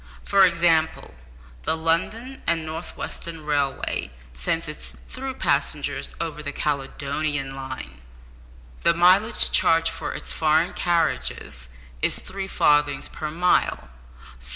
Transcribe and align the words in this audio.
For 0.25 0.47
example, 0.47 1.13
the 1.61 1.77
London 1.77 2.41
and 2.47 2.65
North 2.65 2.97
Western 2.97 3.45
railway 3.45 4.09
sends 4.33 4.67
its 4.67 4.95
through 5.07 5.35
passengers 5.35 6.15
over 6.19 6.41
the 6.41 6.51
Caledonian 6.51 7.53
line. 7.55 8.01
The 8.81 8.95
mileage 8.95 9.51
charged 9.51 9.89
for 9.91 10.11
its 10.13 10.31
"foreign" 10.33 10.73
carriages 10.73 11.69
is 12.01 12.17
three 12.17 12.47
farthings 12.47 13.09
per 13.09 13.29
mile. 13.29 13.91